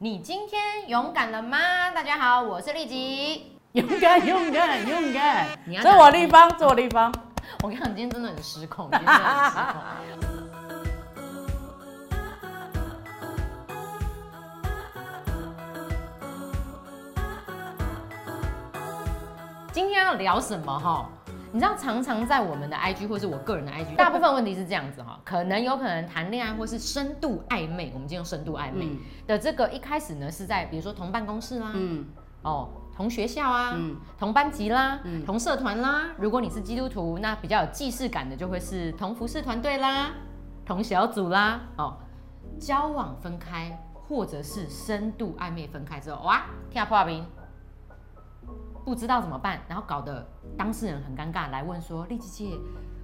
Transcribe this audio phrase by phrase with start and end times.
[0.00, 1.58] 你今天勇敢了吗？
[1.92, 3.58] 大家好，我是丽吉。
[3.72, 5.48] 勇敢，勇敢，勇敢！
[5.66, 7.12] 你要这我地方，这我地方。
[7.64, 9.82] 我跟你讲，你今天真的很失控，今天真的很失控。
[19.72, 21.08] 今天要聊什么哈？
[21.52, 32.06] 你知道，常常在我们的 IG 或是我个人的 IG，大部分问题是这样子哈， 可能有可能谈恋爱或是深度暧昧，我们今天用深度暧昧嗯的这个一开始呢是在比如说同办公室啦，嗯，
[32.42, 36.10] 哦，同学校啊，嗯同班级啦，嗯同社团啦。
[36.18, 40.10] 如果你是基督徒，那比较有既视感的就会是同服饰团队啦，
[40.66, 41.60] 同小组啦。
[41.76, 41.96] 哦，
[42.60, 43.78] 交往分开
[44.08, 47.24] 或者是深度暧昧分开之后，哇，听破冰，
[48.88, 52.58] 不知道怎么办，然后搞得当事人很尴尬，来问说：丽姐姐。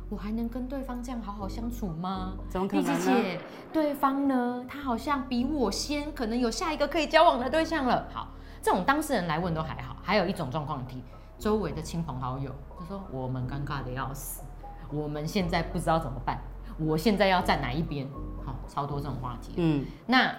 [0.09, 2.33] 我还能跟对方这样好好相处吗？
[2.49, 4.65] 怎么可丽能呢姐姐，对方呢？
[4.67, 8.09] 他好像比我先，可能有下一个可以交往的对象了。
[8.13, 8.29] 好，
[8.63, 11.03] 这种当事人来问都还好，还有一种状况题，
[11.39, 14.43] 周围的亲朋好友就说我们尴尬的要死，
[14.91, 16.39] 我们现在不知道怎么办，
[16.79, 18.09] 我现在要站哪一边？
[18.45, 19.55] 好，超多这种话题。
[19.57, 20.33] 嗯，那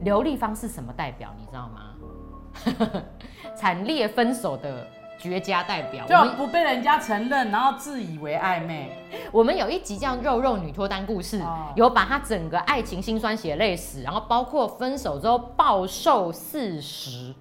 [0.00, 1.30] 刘立芳是什么代表？
[1.38, 1.94] 你知道吗？
[3.54, 4.86] 惨烈分手的
[5.18, 6.06] 绝佳代表。
[6.06, 8.90] 就不被人家承认，然后自以为暧昧。
[9.32, 17.34] 我们有一集叫《肉肉女脱单故事》哦有把她整个爱情辛酸血泪史，然后包括分手之后暴瘦四十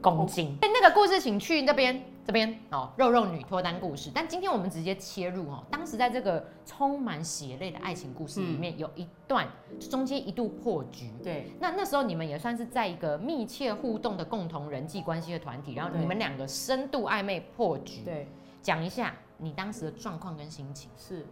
[0.00, 0.56] 公斤。
[0.62, 4.10] 哎、那个故事请去那边这边哦，肉肉女脱单故事。
[4.14, 9.46] 但今天我们直接切入哦，当时在这个充满血泪的爱情故事里面，有一段
[9.90, 11.10] 中间一度破局。
[11.22, 18.02] 对，那那时候你们也算是在一个密切互动的共同人际关系的团体，然后你们两个深度暧昧破局。
[18.04, 18.26] 对，
[18.62, 20.90] 讲一下你当时的状况跟心情。
[20.96, 21.26] 是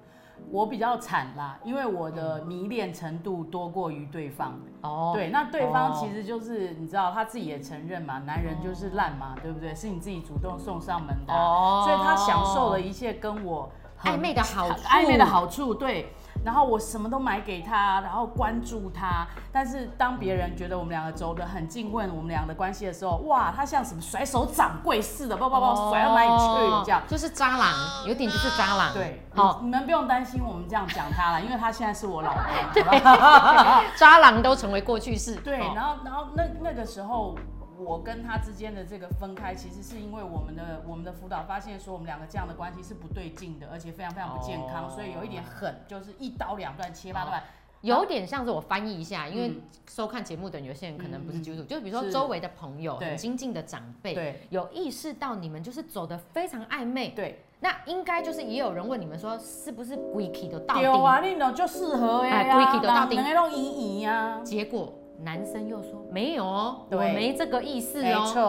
[0.51, 4.59] 我比较惨啦，因为我的迷恋程度多过于对方。
[4.83, 5.97] 哦，对，那对方哦。
[5.99, 9.75] 其实就是你知道他自己也承认嘛，男人就是烂嘛，对不对？
[9.75, 11.83] 是你自己主动送上门的啊、哦。
[11.87, 14.81] 所以他享受了一切跟我很暧昧的好处。
[14.89, 16.12] 暧昧的好处，对。
[16.44, 19.26] 然后我什么都买给他，然后关注他。
[19.53, 26.84] 但是当别人觉得我们两个走得很近，问我们俩的关系的时候，哇，他像什么甩手掌柜似的，不不不，甩到哪里去？
[26.84, 27.00] 这样。
[27.00, 27.72] 哦就是渣男，
[28.06, 28.92] 有点就是渣男。
[28.92, 33.82] 对，好，你们不用担心我们这样讲他了，因为他现在是我老公， 好吧？
[33.97, 35.36] 渣男都成为过去式。
[35.36, 37.36] 对，哦然后然后那那个时候，
[37.84, 47.42] 我跟他之间的这个分开，其实是因为我们的我们的辅导发现说，我们两个这样的关系是不对劲的，而且非常非常不健康，哦所以有一点狠，就是一刀两断，切八段。
[47.82, 60.82] 有点像是我翻译一下，因为嗯收看节目的人有些人可能不是嗯基督徒，就是比如说周围的朋友、对很亲近的长辈，对有意识到你们就是走的非常暧昧，对，那应该就是也有人问你们说，是不是 g u i k 的到底？
[60.82, 68.25] 有啊，你喏就适合呀，Quickie 就到底两个都圆圆呀，结果男生又说没有哦，我没这个意思没哦。
[68.27, 68.43] 错，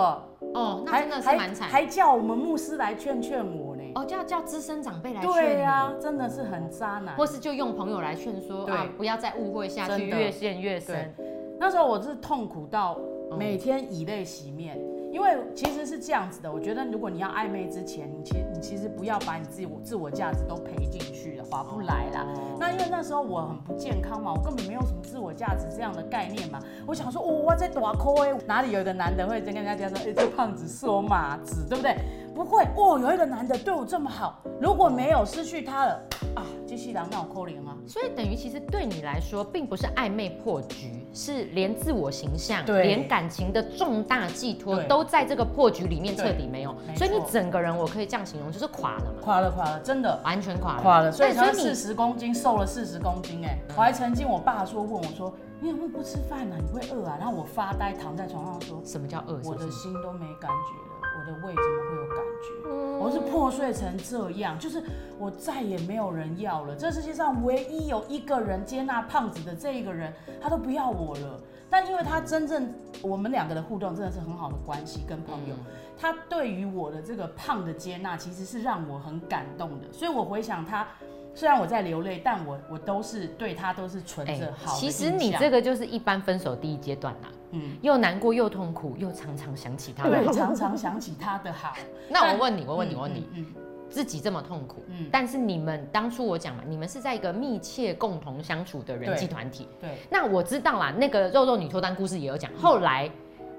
[0.54, 1.70] 哦，那还真的是还蛮惨。
[1.70, 3.84] 还叫我们牧师来劝劝我呢。
[3.96, 5.34] 哦，叫叫资深长辈来劝你。
[5.34, 7.16] 对呀，真的是很渣男。
[7.16, 11.14] 或是就用朋友来劝说啊，不要再误会下去，越陷越深。
[11.60, 13.00] 那时候我是痛苦到
[13.32, 14.80] 嗯每天以泪洗面，
[15.14, 16.52] 因为其实是这样子的。
[16.52, 22.26] 我觉得如果你要暧昧之前，你其实你其实不要把你自己自我价值都赔进去了，划不来啦。
[22.36, 26.60] 哦那因为那时候我很不健康嘛，我根本没有什么自我价值这样的概念嘛。
[26.88, 31.96] 我想说，哦，我在大抠哎，哪里有一个男的会跟人家讲说，哎、这胖子是我马子，对不对？
[32.34, 36.00] 不会，哦，有一个男的对我这么好，如果没有失去他了。
[36.36, 37.78] 啊，继续狼闹扣零啊。
[37.88, 42.84] 所以等于其实对你来说，并不是暧昧破局，是连自我形象、对。
[42.88, 46.26] 连感情的重大寄托都在这个破局里面对。
[46.26, 46.76] 彻底没有。
[46.96, 50.20] 所以你整个人，我可以这样形容，就是垮了嘛，垮了，垮了，真的。
[50.24, 57.16] 完全垮了，垮了，所以四十公斤，瘦了四十公斤，哎，我还曾经我爸说问我说，你有没有不吃饭呢、你会饿啊？
[57.20, 59.40] 然后我发呆躺在床上说，什么叫饿？
[59.44, 60.93] 我的心都没感觉了，
[61.24, 62.70] 我的胃怎么会有感觉？
[62.70, 64.82] 嗯我是破碎成这样，就是
[65.18, 66.76] 我再也没有人要了。
[66.76, 71.40] 这世界上唯一有一个人接纳胖子的这一个人，他都不要我了。
[71.70, 75.66] 但因为他真正我们两个的互动真的是很好的关系跟朋友，嗯
[76.00, 79.92] 他对于我的这个胖的接纳，其实是让我很感动的。
[79.92, 80.88] 所以我回想他，
[81.34, 90.10] 虽然我在流泪，但我我都是对他都是存哎着好的其实你这个就是一般分手第一阶段啦，嗯，又难过又痛苦，又常常想起他。
[90.10, 91.74] 对，常常想起他的好。
[92.10, 93.46] 那我问你，我问你，我问你，嗯，
[93.90, 99.68] 自己这么痛苦，嗯但是你们当初我讲嘛，你们是在一个密切共同相处的人际团体。
[99.80, 103.10] 对，那我知道啦，那个肉肉女脱单故事也有讲，后来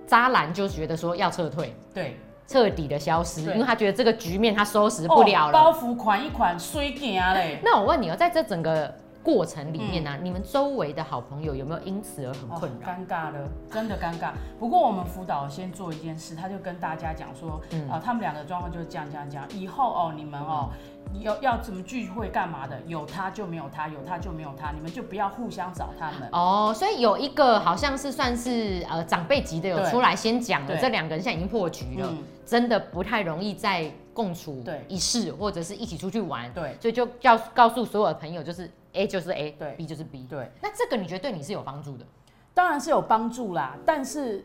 [0.07, 2.17] 渣男就觉得说要撤退，对，
[2.47, 5.59] 彻底的消失，因为他觉得这个局面他收拾不了了。
[5.59, 7.61] 哦包袱款一款衰啊嘞。
[7.63, 8.93] 那我问你哦，在这整个
[9.25, 12.79] 过程里面呢、啊你们周围的好朋友有没有因此而很困扰？
[12.79, 14.33] 哦尴尬了，真的尴尬。
[14.61, 20.71] 不过我们辅导先做一件事，他就跟大家讲说，嗯啊、他们两个状况就是这样这样这样，以后哦，你们哦。
[21.21, 22.81] 要要怎么聚会干嘛的？
[22.89, 26.29] 有他就没有他，有他就没有他，你们就不要互相找他们。
[26.33, 42.05] 哦，所以有一个好像是算是呃长辈级的有出来先讲了，这两个人现在已经破局了，嗯真的不太容易再共处对一室，或者是一起出去玩，对所以就告告诉所有的朋友，就是 A 就是 A，对，B 就是 B，对，那这个你觉得对你是有帮助的？
[42.55, 44.45] 当然是有帮助啦，但是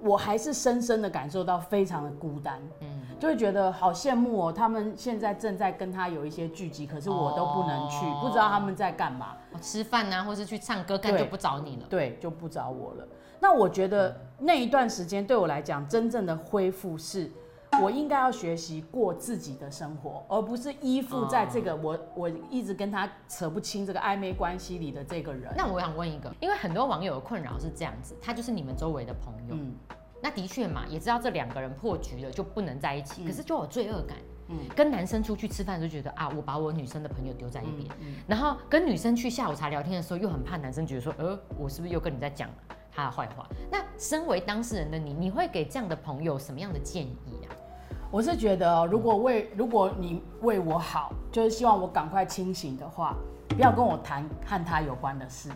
[0.00, 9.36] 我还是深深的感受到非常的孤单，嗯，就会觉得好羡慕哦，他们现在正在跟他有一些聚集，可是我都不能去，哦不知道他们在干嘛。
[9.52, 11.86] 哦吃饭啊，或是去唱歌，干对就不找你了。
[11.90, 13.08] 对，就不找我了。
[13.40, 17.28] 那我觉得那一段时间对我来讲，真正的恢复是，
[17.82, 25.52] 我应该要学习过自己的生活，而不是依附在这个我我一直跟他扯不清这个暧昧关系里的这个人。
[25.56, 29.74] 那我想问一个，因为很多网友的困扰是这样子，他就是你们周围的朋友，嗯，
[30.20, 33.26] 那的确嘛，也知道这两个人破局了就不能在一起，嗯。
[33.26, 34.16] 可是就有罪恶感。
[34.48, 34.58] 嗯。
[34.74, 42.48] 跟男生出去吃饭就觉得啊，我把我女生的朋友丢在一边，嗯然后跟女生去下午茶聊天的时候，又很怕男生觉得说，呃，我是不是又跟你在讲
[42.98, 43.46] 他的坏话？
[43.70, 47.54] 那身为当事人的你，你会给这样的朋友什么样的建议啊？
[48.10, 53.14] 我是觉得哦，如果为如果你为我好，就是希望我赶快清醒的话，
[53.48, 55.50] 不要跟我谈和他有关的事，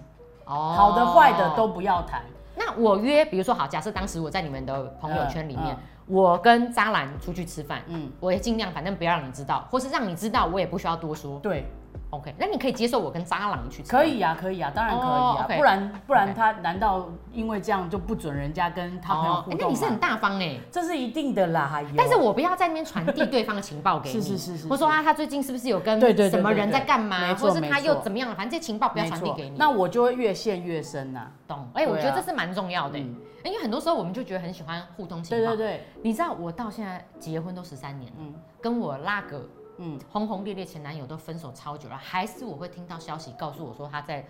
[0.45, 1.67] 哦好的坏的都。
[1.67, 2.23] 不要谈。
[2.55, 11.39] 那我约，比如说好，假设当时我在你们的朋友圈里面，嗯我跟渣男出去吃饭，嗯，我也尽量反正不要让你知道，或是让你知道，我也不需要多说。
[11.39, 11.65] 对，
[12.11, 15.57] OK，那你可以接受我跟渣男去吃可以呀、可以呀、当然可以哦呀、，OK。
[15.57, 20.59] 不然不然他难道因为这样就不准人家跟他朋友哦互动你是很大方哎。
[20.71, 24.39] 这是一定的啦，但是我不要在那边传递对方的 情报给你，是是。
[24.39, 25.99] 是是或说啊，他最近是不是有跟
[26.31, 29.57] 什么人在干嘛，或是他又怎么样了，反正这情报不要传递给你。
[29.57, 31.67] 那我就会越陷越深呐、懂？
[31.73, 35.57] 哎，我觉得这是蛮重要的，嗯因为很多时候我们就觉得很喜欢互通情报。
[35.57, 38.35] 对对对，你知道我到现在结婚都十三年了，嗯。
[38.61, 39.45] 跟我那个
[39.83, 44.25] 嗯，轰轰烈烈前男友都分手超久了，还是我会听到消息告诉我说他在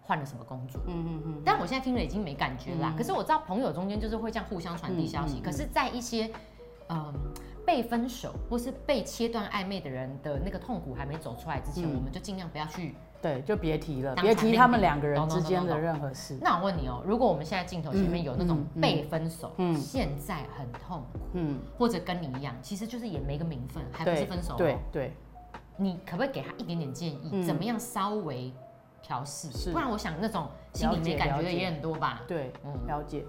[0.00, 0.80] 换了什么工作。
[0.86, 2.92] 嗯嗯嗯，但我现在听了已经没感觉啦。
[2.94, 5.34] 嗯可是我知道朋友中间就是会这样互相传递消息。
[5.34, 6.30] 嗯嗯嗯可是，在一些
[6.88, 7.12] 嗯
[7.64, 12.94] 被分手或是被切断暧昧的人的那个痛苦还没走出来之前，嗯我们就尽量不要去。
[13.20, 16.36] 对，就别提了，别提他们两个人之间的任何事。
[16.42, 24.56] 那我问你哦、如果我们现在镜头前面有那种被分手，嗯现在很痛苦，嗯，或者跟你一样，其实就是也没个名分，还不是分手、哦。
[24.58, 25.12] 对对，
[25.76, 28.52] 你可不可以给他一点点建议，嗯怎么样稍微
[29.00, 29.52] 调试？
[29.52, 32.22] 是不然我想那种心里没感觉的也很多吧。
[32.26, 33.24] 对，嗯了解。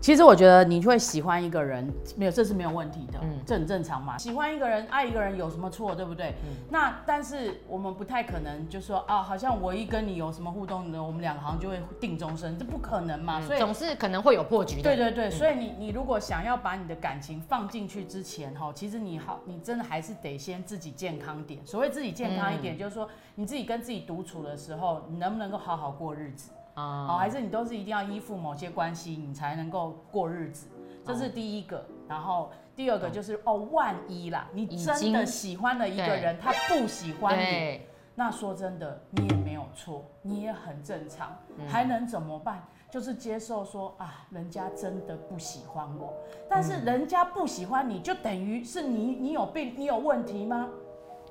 [0.00, 4.16] 其实我觉得你会喜欢一个人，没有这是没有问题的，嗯这很正常嘛。
[4.18, 6.34] 喜欢一个人、爱一个人有什么错，对不对？
[6.44, 13.40] 嗯那但是我们不太可能就说啊，好像我一跟你有什么互动呢，我们两个好像就会定终身，这不可能嘛。
[13.40, 14.82] 所以总是可能会有破局的。
[14.82, 21.64] 对对对，所以你你如果想要把你的感情放进去之前，哈，其实你好，你真的还是得先自己健康点。
[21.64, 26.50] 所谓自己健康一嗯点，就是说你自己跟自己独处的时候，你能不能够好好过日子？
[26.76, 30.68] 啊哦，还是你都是一定要依附某些关系，你才能够过日子，
[31.04, 31.84] 这是第一个。
[32.08, 37.80] 然后第二个就是哦，万一啦，你真的喜欢了一个人，他不喜欢你，
[38.14, 41.66] 那说真的，你也没有错，你也很正常，嗯。
[41.66, 42.62] 还能怎么办？
[42.88, 46.14] 就是接受说啊，人家真的不喜欢我，
[46.48, 50.68] 但是人家不喜欢你，就等于是你你有病，你有问题吗？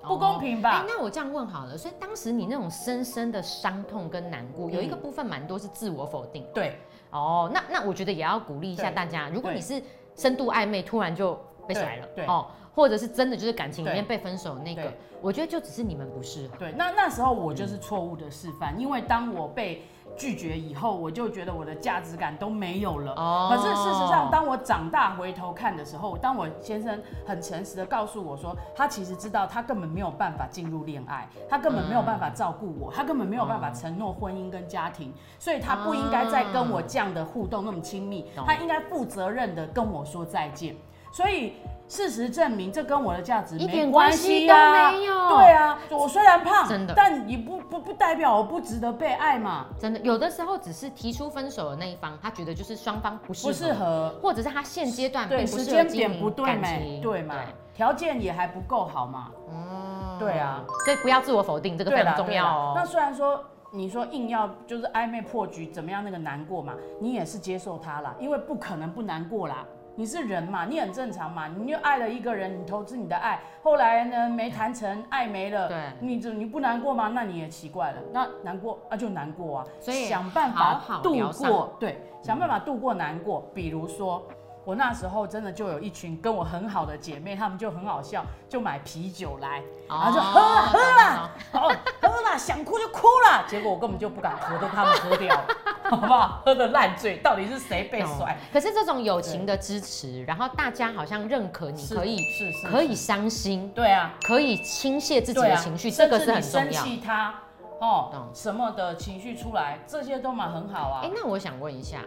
[0.08, 0.80] 不公平吧？
[0.82, 6.46] 哎，那我这样问好了，所以当时你那种深深的伤痛跟难过，有一个部分蛮多是自我否定。
[6.54, 6.78] 对，
[7.12, 9.82] 哦，那那我觉得也要鼓励一下大家，如果你是
[10.16, 12.28] 深度暧昧，突然就被甩了，对对。
[12.28, 16.58] 哦，或者是真的就是感情里面被分手那个，我觉得就只是你们不适合。
[16.58, 19.84] 对，那那时候我就是错误的示范，因为当我被
[20.18, 23.14] 拒绝以后，我就觉得我的价值感都没有了。
[23.14, 40.76] 哦可是事实上，当我长大回头看的时候，当我先生很诚实的告诉我说，他其实知道他根本没有办法进入恋爱，他根本没有办法照顾我，他根本没有办法承诺婚姻跟家庭，所以他不应该再跟我这样的互动那么亲密，他应该负责任的跟我说再见。
[41.16, 41.54] 所以
[41.88, 45.30] 事实证明，这跟我的价值一点没关关系都没有。
[45.30, 46.94] 对啊，我虽然胖，真的。
[46.94, 54.16] 但也不不不代表我不值得被爱嘛，真的，有的时候只是提出分手的那一方，他觉得就是双方不适合，不适合。
[54.22, 57.36] 或者是他现阶段并对，不时间点不对感嘛，情，对嘛，
[57.74, 62.46] 条件也还不够好嘛，嗯对啊，所以不要自我否定，这个非常重要。
[62.46, 62.74] 哦。
[62.76, 63.42] 那虽然说
[63.72, 69.66] 你说硬要就是暧昧破局怎么样那个难过嘛，你也是接受他啦，因为不可能不难过啦。
[69.96, 77.10] 你是人嘛，你很正常嘛，你就爱了一个人，你投资你的爱，后来呢没谈成，爱没了，对你就你不难过吗？
[77.14, 84.22] 那你也奇怪了，那难过啊就难过啊，所以想办好法度过，对，想办法度过难过，比如说。
[84.66, 93.44] 我那时候真的就有一群跟我很好的姐妹，她们就很好笑，就买啤酒来，然后就喝啦喝啦，哦喝啦，想哭就哭啦。
[93.48, 95.46] 结果我根本就不敢喝，都他们喝掉了，
[95.90, 96.42] 好不好？
[96.44, 98.38] 喝的烂醉，到底是谁被甩？
[98.52, 106.84] 可是这种友情的支持，然后大家好像认可你可以是是可以伤心，对啊，可以倾泻自己的情绪，甚这个是很重要。
[106.84, 107.36] 气他
[107.80, 111.12] 哦懂什么的情绪出来，这些都蛮很好啊哎、。
[111.14, 112.02] 那我想问一下，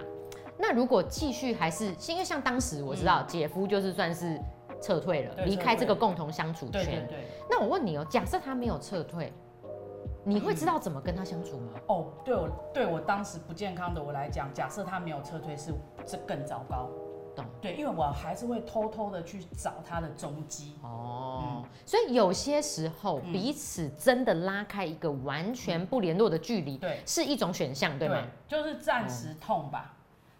[0.58, 4.40] 那如果继续还是，因为像当时我知道姐夫就是算是
[4.82, 7.06] 撤退了，离开这个共同相处对对圈。
[7.08, 7.18] 对。
[7.48, 9.32] 那我问你哦，假设他没有撤退，
[10.28, 11.72] 你会知道怎么跟他相处吗？
[11.86, 15.72] 哦，对我对我当时不健康的我来讲，假设他没有撤退，是
[16.04, 16.90] 这更糟糕。
[17.34, 20.74] 懂对，因为我还是会偷偷的去找他的踪迹。
[20.82, 28.22] 哦，所以有些时候彼此真的拉开一个完全不联络的距离，对是一种选项，对吗？
[28.46, 29.94] 就是暂时痛吧，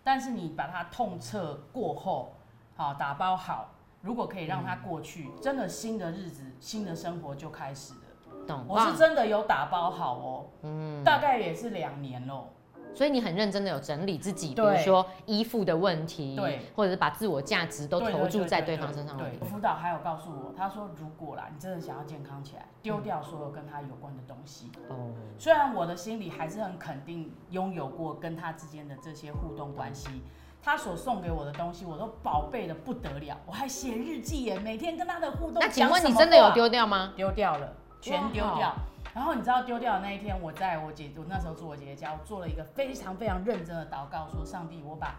[0.04, 2.34] 但是你把它痛彻过后，
[2.76, 3.70] 好打包好，
[4.02, 8.00] 如果可以让它过去，真的新的日子、新的生活就开始了。
[8.48, 8.64] 懂。
[8.66, 12.46] 我是真的有打包好哦，嗯，大概也是两年喽。
[12.94, 24.72] 所以你很认真的有整理自己，比如说衣服的问题，对，或者是把自我价值都投注在对对方身上对，辅导还有告诉我，他说如果啦，你真的想要健康起来，丢掉所有跟他有关的东西。
[24.88, 30.22] 哦，虽然我的心里还是很肯定拥有过跟他之间的这些互动关系，
[30.60, 35.58] 他所送给我的东西我都宝贝的不得了，我还写日记耶，每天跟他的互动。
[35.60, 36.50] 那请问你真的有？
[36.52, 37.12] 丢掉吗？
[37.14, 38.74] 丢掉了，全丢掉。
[39.14, 45.16] 然后你知道丢掉的那一天，我在我姐，我那时候住我姐姐家，我做了一个非常非常认真的祷告，说上帝，我把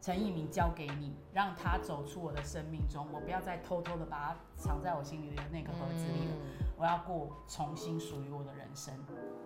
[0.00, 6.34] 陈一鸣交给你，让他走出我的生命中，我不要再偷偷的把他藏在我心里的那个盒子里了。
[6.34, 8.94] 嗯我要过重新属于我的人生，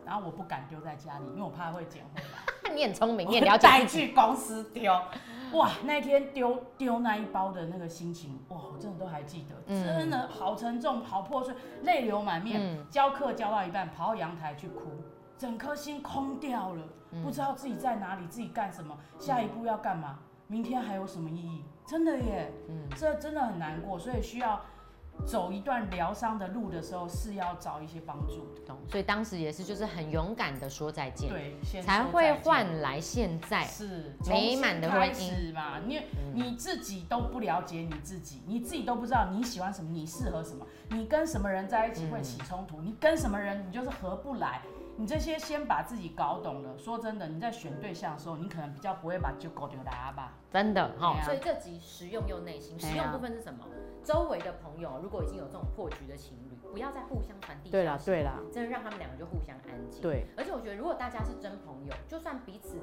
[0.07, 2.54] 然后我不敢丢在家里，因为我怕会捡回来。
[2.75, 3.87] 你很聪明，你也我了解带。
[3.87, 4.93] 去公司丢。
[5.53, 12.61] 哇，那天丢丢那一包的那个心情，哇，我真的都还记得，嗯真的好沉重，好破碎，泪流满面。
[12.61, 14.83] 嗯教课教到一半，跑到阳台去哭，
[15.39, 21.63] 整颗心空掉了，嗯不知道自己在哪里，自己干什么，下一步要干嘛，明天还有什么意义？
[21.87, 24.61] 真的耶，嗯这真的很难过，所以需要
[25.27, 28.47] 走一段疗伤的路的时候，是要找一些帮助。
[28.67, 33.65] 懂，所以当时也是就是很勇敢的说再见，对，先才会换来现在。
[33.65, 35.81] 是美满的开始嘛？
[35.87, 36.03] 你
[36.33, 44.61] 你自己都不了解你自己，你自己都不知道你喜欢什么，你适合什么，你跟什么人在一起会起冲突，你跟什么人你就是合不来。
[44.97, 50.35] 你这些先把自己搞懂了，说真的，你在选对象的时候，你可能比较不会把就狗丢拉吧。
[50.53, 52.79] 真的哈、对啊所以这集实用又内心。
[52.79, 53.65] 实用部分是什么？
[54.05, 60.01] 周围的朋友如果已经有这种破局的情侣，不要再互相传递对消息，啦对啦，真的让他们两个就互相安静。
[60.01, 62.77] 对，而且我觉得，如果大家是真朋友，就算彼此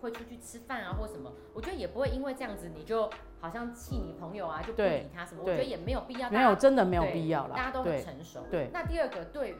[0.00, 5.40] 会出去吃饭啊或什么，我觉得也不会因为这样子你就好像气你朋友啊，就不理他什么。
[5.40, 7.56] 我对觉得也没有必要，没有大家真的没有对必要啦。
[7.56, 8.44] 大家都很成熟。
[8.50, 9.58] 对那第二个，对于呃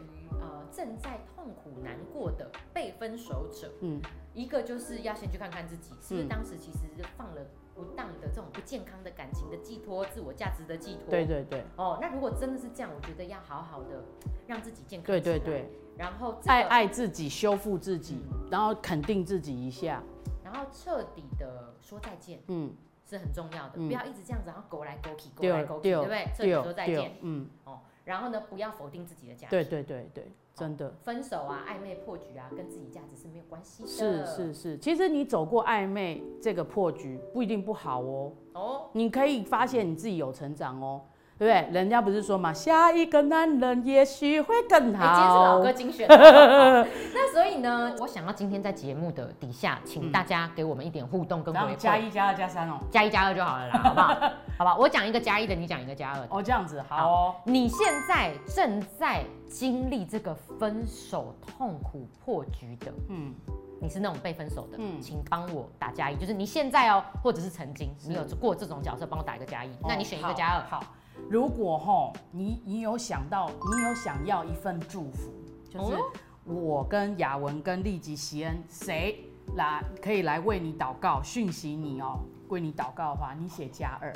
[0.73, 4.01] 正在痛苦难过的被分手者，嗯，
[4.35, 6.29] 一个就是要先去看看自己是不是嗯。
[6.29, 7.43] 当时其实是放了
[7.75, 11.11] 不当的这种不健康的感情的寄托、自我价值的寄托。
[11.11, 11.65] 对对对。
[11.77, 14.05] 哦，那如果真的是这样，我觉得要好好的
[14.47, 15.45] 让自己健康对对起来。
[15.45, 18.21] 对，然后这个爱爱自己，修复自己，
[18.51, 20.03] 然后肯定自己一下。
[20.45, 22.73] 然后彻底的说再见嗯，
[23.05, 23.89] 是很重要的，嗯。
[23.89, 26.27] 不要一直这样子，然后勾来勾去，勾来勾去，对对不对？
[26.35, 27.13] 彻底说再见。
[27.21, 27.81] 嗯，哦。
[28.07, 29.51] 然后呢，不要否定自己的价值。
[29.51, 30.91] 对对对对，真的。
[31.03, 33.89] 分手啊、暧昧破局啊，跟自己价值是没有关系的。
[33.89, 41.03] 是是是，其实你走过暧昧这个破局不一定不好哦，哦，你可以发现你自己有成长哦，
[41.39, 41.69] 对不对？
[41.73, 45.73] 人家不是说嘛，下一个男人也许会更哎、今天是老好歌。
[45.73, 46.09] 精选。
[46.09, 46.17] 好
[47.13, 52.79] 那所以呢，我想要今天在节目的底下，请大家给我们一点互动跟然回馈，后加一、加二、加三哦。
[52.91, 54.15] 加一加二就好了啦，好不好？
[54.59, 56.27] 好吧，我讲一个加一的，你讲一个加二的。
[56.31, 57.35] 哦，这样子好哦。
[57.45, 63.35] 你现在正在经历这个分手痛苦破局的，嗯，
[63.79, 69.71] 你是那种被分手的，嗯请帮我打加一，就是你现在哦，或者是曾经你有过这种角色，帮我打一个加一。
[69.87, 70.83] 那你选一个加二，好
[71.29, 75.31] 如果吼你你有想到，你有想要一份祝福，
[75.71, 76.03] 就是哦。
[76.45, 79.25] 我跟雅文跟利吉席恩谁
[79.57, 84.13] 来可以来为你祷告，讯息你哦，为你祷告的话，你写加二，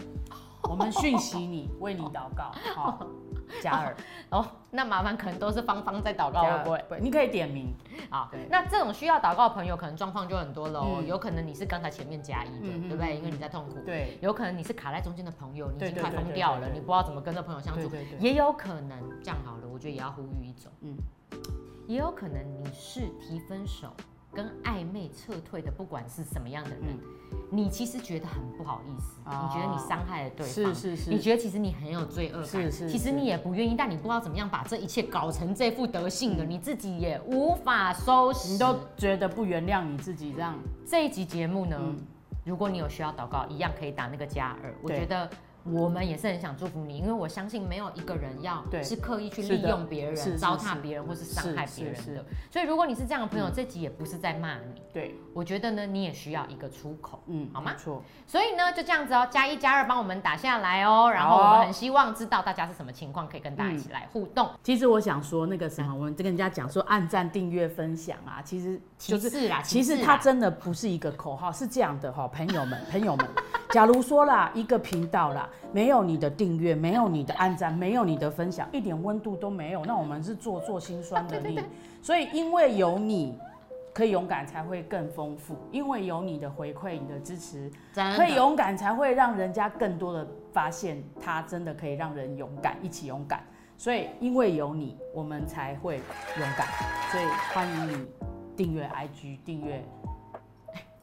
[0.68, 3.06] 我们讯息你，为你祷告，好，
[3.62, 3.96] 加二，
[4.30, 6.84] 哦，那麻烦可能都是芳芳在祷告，会不会？
[6.88, 7.74] 对，你可以点名，
[8.10, 10.98] 啊对，那这种需要祷告的朋友，可能状况就很多喽。
[10.98, 13.14] 嗯有可能你是刚才前面加一的，对不对？
[13.14, 13.78] 嗯因为你在痛苦。
[13.84, 17.88] 对，有可能你是卡在中间的朋友，你已经快疯掉了，你不知道怎么跟这朋友相处。
[17.88, 20.96] 对对对也有可能这样好了，我觉得也要呼吁一种，嗯
[21.88, 23.88] 也有可能你是提分手
[24.32, 26.96] 跟暧昧撤退的，不管是什么样的人，
[27.50, 31.10] 你其实觉得很不好意思，你觉得你伤害了对方，是是是。
[31.10, 32.90] 你觉得其实你很有罪恶感，是是是。
[32.90, 38.52] 其实你也不愿意，但你不知道怎么样把这一切搞成这副德性的，你自己也无法收拾。
[38.52, 41.98] 你都觉得不原谅你自己这样，这一集节目呢，嗯。
[42.44, 44.74] 如果你有需要祷告，一样可以打那个加二。
[44.82, 45.00] 我对。
[45.00, 45.28] 觉得
[45.62, 52.24] 我们也是很想祝福你，因为我相信没有一个人要是刻意去利用别人、糟蹋是别人或是伤害别人的。
[52.50, 53.52] 所以如果你是这样的朋友，嗯。
[53.54, 57.20] 这集也不是在骂你，对，我觉得呢，你也需要一个出口。
[57.26, 61.10] 嗯，好吗没错，所以呢，就这样子哦，加一加二帮我们打下来哦。
[61.10, 64.48] 然后我们很希望知道大家是什么情况，可以跟大家一起来互动。
[64.62, 73.26] 其实我想说那个什么，我们跟人家讲说按赞、订阅、分享啊，其实就是啦，其实它真的不是一个口号，是这样的哈，朋友们， 朋友们，
[73.70, 81.60] 假如说啦，一个频道啦，没有你的订阅，没有你的按赞，没有你的分享，一点温度都没有，那我们是做做心酸的力。
[82.02, 83.38] 所以因为有你。
[83.92, 87.70] 可以勇敢才会更丰富，因为有你的回馈、你的支持，
[88.16, 93.42] 可以勇敢才会让人家更多的发现，他真的可以让人勇敢，一起勇敢。
[93.76, 96.66] 所以因为有你，我们才会勇敢。
[97.10, 98.06] 所以欢迎你
[98.56, 99.82] 订阅 IG，订阅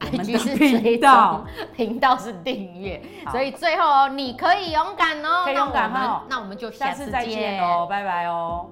[0.00, 8.70] 我们 IG 的是追频道踪。，频道是订阅，所以最后哦，你可以勇敢哦，可以勇敢那我们哦那我们就下次再见哦，拜拜哦。